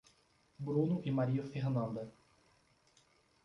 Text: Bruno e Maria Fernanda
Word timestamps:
Bruno 0.57 0.99
e 1.03 1.11
Maria 1.11 1.43
Fernanda 1.45 2.11